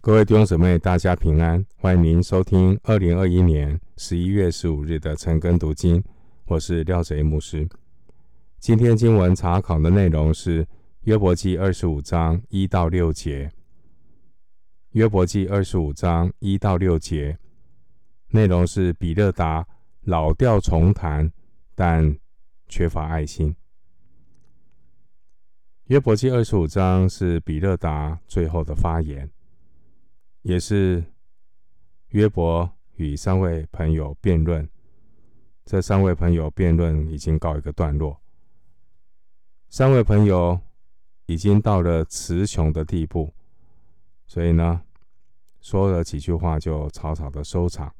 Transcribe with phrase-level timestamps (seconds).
[0.00, 1.66] 各位弟兄姊妹，大家平安！
[1.76, 6.02] 欢迎您收听二零二一年十一月十五日的晨更读经，
[6.46, 7.68] 我是廖贼牧师。
[8.60, 10.64] 今天经文查考的内容是
[11.02, 13.50] 约伯记二十五章一到六节。
[14.90, 17.36] 约伯记二十五章一到六节
[18.28, 19.66] 内容是比勒达
[20.02, 21.30] 老调重弹，
[21.74, 22.16] 但
[22.68, 23.54] 缺乏爱心。
[25.86, 29.28] 约伯记二十五章是比勒达最后的发言。
[30.42, 31.04] 也是
[32.08, 34.68] 约伯与三位朋友辩论，
[35.64, 38.20] 这三位朋友辩论已经告一个段落。
[39.68, 40.58] 三位朋友
[41.26, 43.34] 已经到了词穷的地步，
[44.26, 44.82] 所以呢，
[45.60, 47.94] 说了几句话就草草的收场。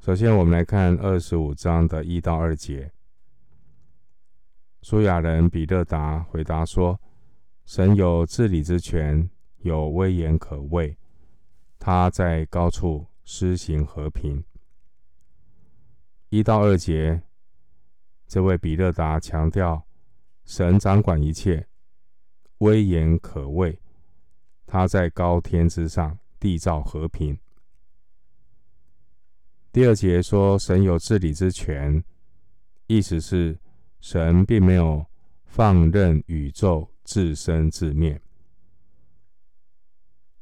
[0.00, 2.90] 首先，我们来看二十五章的一到二节。
[4.80, 6.98] 苏亚人比勒达回答说
[7.66, 9.28] ：“神有治理之权。”
[9.68, 10.96] 有威严可畏，
[11.78, 14.42] 他在高处施行和平。
[16.30, 17.22] 一到二节，
[18.26, 19.86] 这位比勒达强调
[20.44, 21.68] 神掌管一切，
[22.58, 23.78] 威严可畏，
[24.66, 27.38] 他在高天之上缔造和平。
[29.70, 32.02] 第二节说神有治理之权，
[32.86, 33.58] 意思是
[34.00, 35.04] 神并没有
[35.44, 38.20] 放任宇宙自生自灭。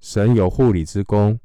[0.00, 1.38] 神有护理之功，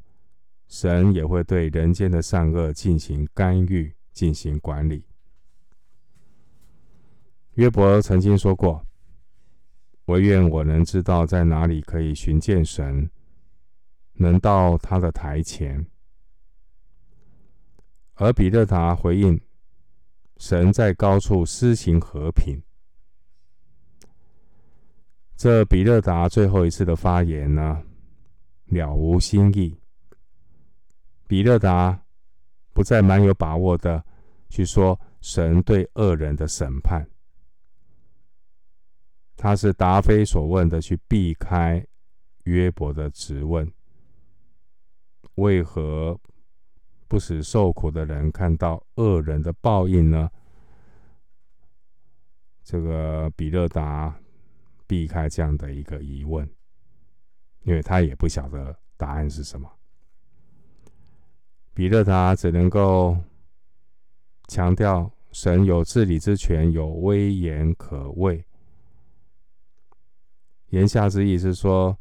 [0.67, 5.03] 神也会对人间的善恶进行干预、进行管理。
[7.55, 8.85] 约伯曾经说过
[10.07, 13.09] ：“惟愿我能知道在哪里可以寻见神，
[14.13, 15.85] 能到他的台前。”
[18.15, 19.39] 而比勒达回应
[20.37, 22.61] ：“神在高处施行和平。”
[25.35, 27.83] 这比勒达最后一次的发言呢？
[28.67, 29.77] 了无新意。
[31.27, 32.03] 比勒达
[32.73, 34.03] 不再蛮有把握的
[34.49, 37.09] 去说神对恶人的审判，
[39.35, 41.85] 他是答非所问的去避开
[42.43, 43.71] 约伯的质问：
[45.35, 46.19] 为何
[47.07, 50.29] 不使受苦的人看到恶人的报应呢？
[52.63, 54.19] 这个比勒达
[54.85, 56.47] 避开这样的一个疑问。
[57.65, 59.69] 因为他也不晓得答案是什么，
[61.73, 63.17] 彼得达只能够
[64.47, 68.45] 强调神有治理之权，有威严可畏。
[70.69, 71.97] 言下之意是说，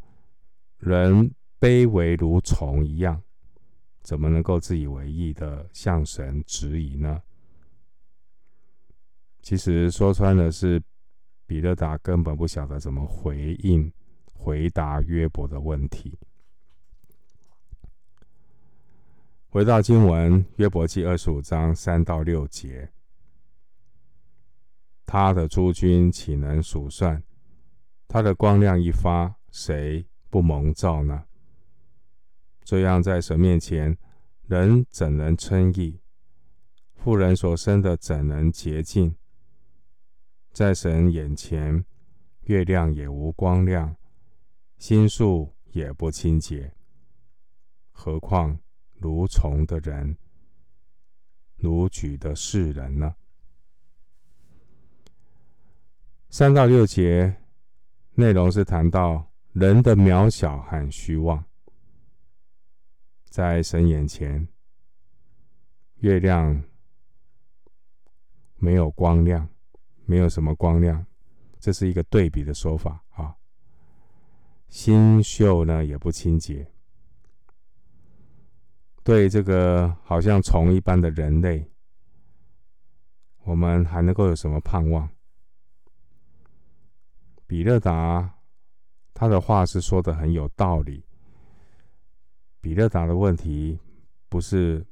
[0.78, 3.22] 人卑微如虫一样，
[4.02, 7.22] 怎么能够自以为意的向神质疑呢？
[9.40, 10.82] 其实说穿了是，
[11.46, 13.90] 彼得达根本不晓得怎么回应。
[14.34, 16.18] 回答约伯的问题。
[19.48, 22.90] 回到经文，约伯记二十五章三到六节，
[25.06, 27.22] 他的诸军岂能数算？
[28.08, 31.24] 他的光亮一发，谁不蒙照呢？
[32.64, 33.96] 这样在神面前，
[34.46, 36.00] 人怎能称义？
[36.94, 39.14] 妇人所生的怎能洁净？
[40.52, 41.84] 在神眼前，
[42.42, 43.94] 月亮也无光亮。
[44.78, 46.72] 心术也不清洁，
[47.90, 48.58] 何况
[48.92, 50.16] 如虫的人，
[51.56, 53.14] 如举的世人呢？
[56.28, 57.42] 三到六节
[58.14, 61.44] 内容是谈到人的渺小和虚妄，
[63.24, 64.46] 在神眼前，
[65.96, 66.62] 月亮
[68.56, 69.48] 没有光亮，
[70.04, 71.06] 没有什么光亮，
[71.58, 73.36] 这是一个对比的说法啊。
[74.74, 76.68] 新秀呢也不清洁，
[79.04, 81.70] 对这个好像虫一般的人类，
[83.44, 85.08] 我们还能够有什么盼望？
[87.46, 88.34] 比勒达
[89.14, 91.04] 他的话是说的很有道理。
[92.60, 93.78] 比勒达的问题
[94.28, 94.84] 不是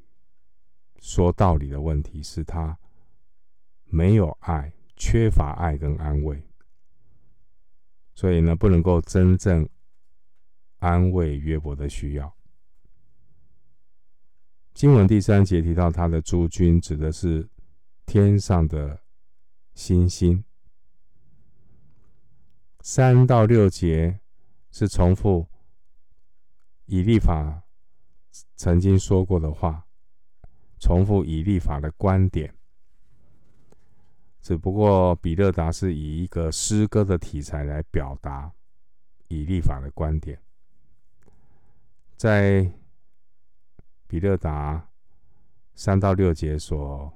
[1.00, 2.78] 说道理的问题，是他
[3.86, 6.40] 没有爱，缺乏爱跟安慰。
[8.14, 9.66] 所以呢，不能够真正
[10.82, 12.34] 安慰约伯的需要。
[14.74, 17.48] 经文第三节提到他的诸君，指的是
[18.04, 19.00] 天上的
[19.74, 20.44] 星星。
[22.80, 24.18] 三到六节
[24.72, 25.46] 是重复
[26.86, 27.62] 以立法
[28.56, 29.86] 曾经说过的话，
[30.80, 32.52] 重复以立法的观点。
[34.40, 38.52] 只不过比勒达是以一个诗歌的题材来表达
[39.28, 40.42] 以立法的观点。
[42.22, 42.70] 在
[44.06, 44.88] 比勒达
[45.74, 47.12] 三到六节所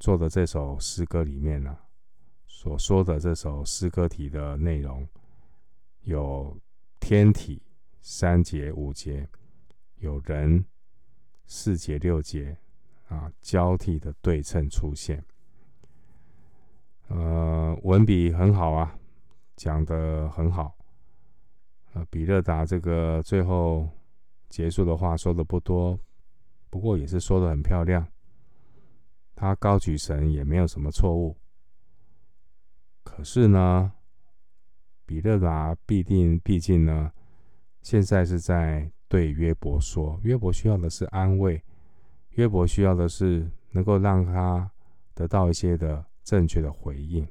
[0.00, 1.76] 做的这首诗歌里面呢，
[2.46, 5.06] 所说的这首诗歌体的内容，
[6.04, 6.56] 有
[6.98, 7.60] 天体
[8.00, 9.28] 三节五节，
[9.96, 10.64] 有人
[11.44, 12.56] 四节六节
[13.08, 15.22] 啊，交替的对称出现。
[17.08, 18.98] 呃，文笔很好啊，
[19.54, 20.73] 讲得很好。
[21.94, 23.88] 呃，比勒达这个最后
[24.48, 25.96] 结束的话说的不多，
[26.68, 28.04] 不过也是说的很漂亮。
[29.36, 31.36] 他高举神也没有什么错误。
[33.04, 33.92] 可是呢，
[35.06, 37.12] 比勒达必定毕竟呢，
[37.80, 41.62] 现在是在对约伯说，约伯需要的是安慰，
[42.30, 44.68] 约伯需要的是能够让他
[45.14, 47.24] 得到一些的正确的回应。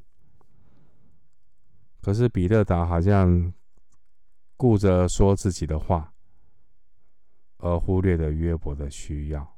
[2.01, 3.53] 可是比勒达好像。
[4.63, 6.13] 顾着说自己的话，
[7.57, 9.57] 而忽略了约伯的需要。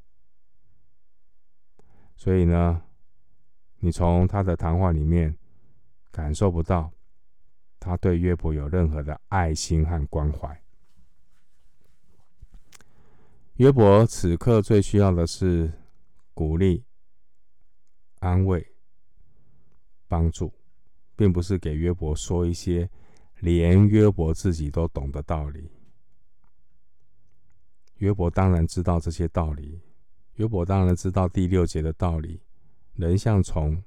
[2.16, 2.82] 所以呢，
[3.78, 5.38] 你从他的谈话里面
[6.10, 6.92] 感受不到
[7.80, 10.60] 他对约伯有任何的爱心和关怀。
[13.58, 15.72] 约伯此刻最需要的是
[16.34, 16.84] 鼓励、
[18.22, 18.74] 安慰、
[20.08, 20.52] 帮助，
[21.16, 22.90] 并不是给约伯说一些。
[23.40, 25.70] 连约伯自己都懂的道理，
[27.98, 29.82] 约伯当然知道这些道理。
[30.36, 32.42] 约伯当然知道第六节的道理：
[32.94, 33.84] 人像虫。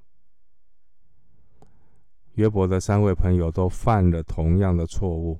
[2.33, 5.39] 约伯的三位朋友都犯了同样的错误。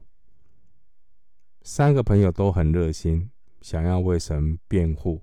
[1.61, 3.31] 三个朋友都很热心，
[3.61, 5.21] 想要为神辩护，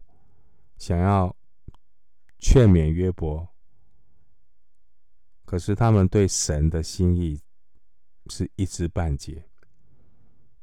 [0.78, 1.36] 想要
[2.38, 3.48] 劝勉约伯。
[5.44, 7.40] 可是他们对神的心意，
[8.28, 9.44] 是一知半解，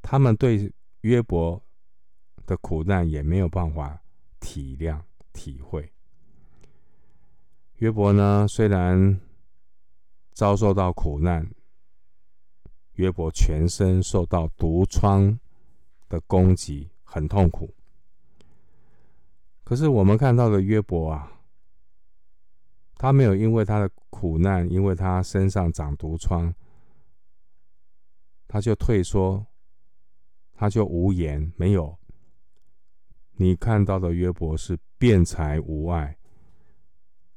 [0.01, 0.71] 他们对
[1.01, 1.62] 约伯
[2.45, 4.01] 的苦难也没有办法
[4.39, 5.00] 体谅
[5.31, 5.92] 体会。
[7.77, 9.19] 约伯呢，虽然
[10.31, 11.50] 遭受到苦难，
[12.94, 15.39] 约伯全身受到毒疮
[16.10, 17.74] 的攻击，很痛苦。
[19.63, 21.31] 可是我们看到的约伯啊，
[22.95, 26.54] 他没有因为他的苦难，因为他身上长毒疮。
[28.53, 29.44] 他就退缩，
[30.53, 31.97] 他就无言，没有。
[33.31, 36.15] 你看到的约伯是辩才无碍。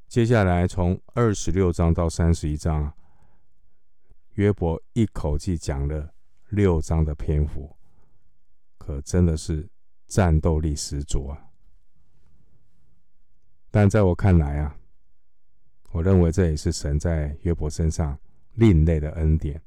[0.08, 2.92] 接下来从二十六章到三十一章，
[4.34, 6.12] 约伯一口气讲了
[6.50, 7.74] 六章的篇幅，
[8.76, 9.66] 可真的是
[10.06, 11.48] 战斗力十足啊！
[13.70, 14.78] 但在我看来啊，
[15.92, 18.18] 我认为这也是神在约伯身上
[18.52, 19.58] 另类的恩典。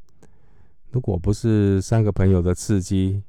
[0.92, 3.24] 如果不是三个朋友的刺激，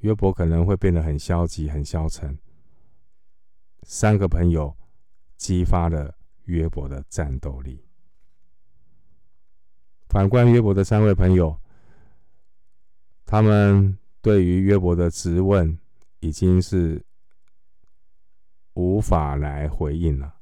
[0.00, 2.38] 约伯可能会变得很消极、很消沉。
[3.84, 4.76] 三个朋友
[5.36, 7.82] 激发了约伯的战斗力。
[10.10, 11.58] 反观约伯的三位朋友，
[13.24, 15.78] 他们对于约伯的质问
[16.20, 17.02] 已经是
[18.74, 20.34] 无法来回应了，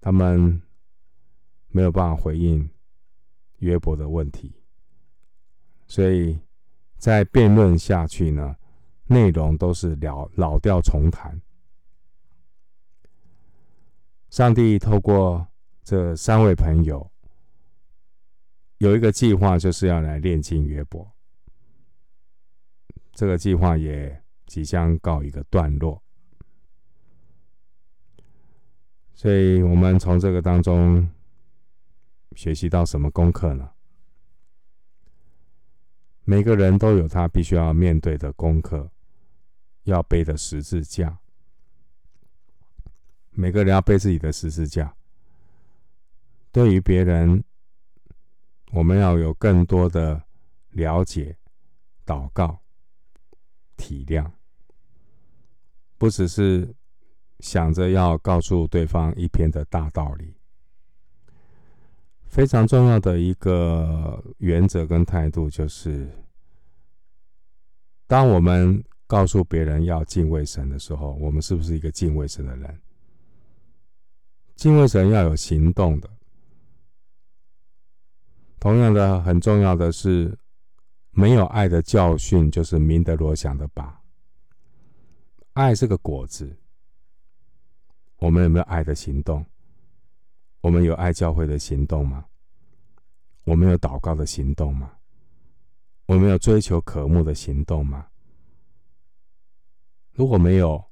[0.00, 0.62] 他们
[1.66, 2.70] 没有办法回应
[3.58, 4.61] 约伯的问题。
[5.92, 6.40] 所以，
[6.96, 8.56] 在辩论下去呢，
[9.08, 11.38] 内容都是老老调重弹。
[14.30, 15.46] 上帝透过
[15.84, 17.12] 这三位朋友，
[18.78, 21.06] 有一个计划，就是要来炼净约伯。
[23.12, 26.02] 这个计划也即将告一个段落。
[29.12, 31.06] 所以我们从这个当中
[32.34, 33.68] 学习到什么功课呢？
[36.24, 38.90] 每个人都有他必须要面对的功课，
[39.84, 41.18] 要背的十字架。
[43.30, 44.94] 每个人要背自己的十字架。
[46.52, 47.42] 对于别人，
[48.72, 50.22] 我们要有更多的
[50.70, 51.36] 了解、
[52.04, 52.62] 祷告、
[53.76, 54.30] 体谅，
[55.96, 56.74] 不只是
[57.40, 60.36] 想着要告诉对方一篇的大道理。
[62.32, 66.08] 非常重要的一个原则跟态度，就是
[68.06, 72.80] 当我们告诉别人要敬畏神的时候，我们是不是一个敬畏神的人？
[74.56, 76.08] 敬畏神要有行动的。
[78.58, 80.38] 同样的，很重要的是，
[81.10, 84.00] 没有爱的教训就是明德罗想的吧。
[85.52, 86.56] 爱是个果子，
[88.16, 89.44] 我们有没有爱的行动？
[90.62, 92.24] 我们有爱教会的行动吗？
[93.44, 94.96] 我们有祷告的行动吗？
[96.06, 98.08] 我们有追求渴慕的行动吗？
[100.12, 100.84] 如果没有，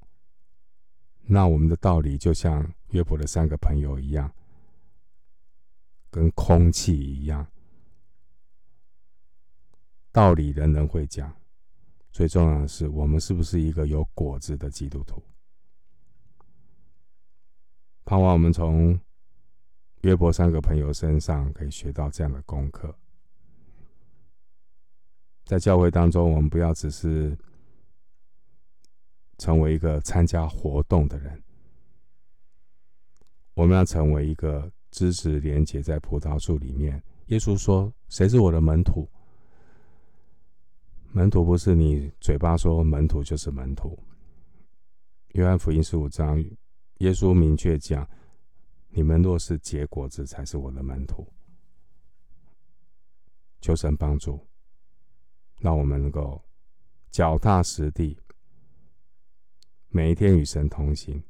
[1.21, 4.33] 那我们的道理就像约伯的三个朋友一样，
[6.09, 7.47] 跟空气一样。
[10.11, 11.33] 道理人人会讲，
[12.11, 15.23] 最重要的是我们是不是一个有果子的基督徒？
[18.03, 18.99] 盼望我们从
[20.01, 22.93] 约伯三个朋友身上可以学到这样的功课。
[25.45, 27.37] 在教会当中，我们不要只是
[29.37, 31.43] 成为一个参加活动的人，
[33.53, 37.01] 我们要成为一个枝子连结在葡萄树里面。
[37.27, 39.09] 耶稣说：“谁是我的门徒？”
[41.13, 43.97] 门徒不是你嘴巴说门徒就是门徒。
[45.33, 46.39] 约翰福音十五章，
[46.99, 48.07] 耶稣明确讲
[48.91, 51.27] ：“你们若是结果子，才是我的门徒。”
[53.59, 54.47] 求神帮助，
[55.59, 56.43] 让我们能够
[57.09, 58.17] 脚踏实地，
[59.89, 61.23] 每一天与神同行，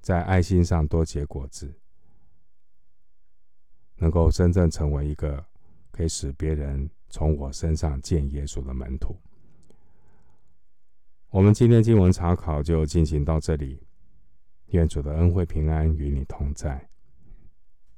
[0.00, 1.74] 在爱心上多结果子，
[3.96, 5.44] 能够真正成为一个
[5.90, 6.90] 可以使别人。
[7.14, 9.14] 从我身上见耶稣的门徒。
[11.28, 13.86] 我们今天经文查考就进行到这里。
[14.72, 16.91] 愿主的恩惠平安与你同在。